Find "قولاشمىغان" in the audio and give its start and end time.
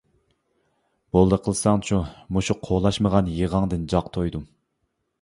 2.65-3.33